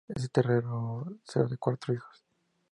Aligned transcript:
Él 0.07 0.15
es 0.17 0.23
el 0.23 0.31
tercero 0.31 1.05
de 1.47 1.57
cuatro 1.59 1.93
hijos. 1.93 2.25